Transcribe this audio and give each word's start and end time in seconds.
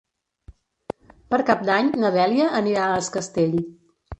Per 1.35 1.39
Cap 1.51 1.61
d'Any 1.69 1.91
na 2.05 2.13
Dèlia 2.17 2.51
anirà 2.63 2.87
a 2.89 2.99
Es 3.05 3.15
Castell. 3.19 3.57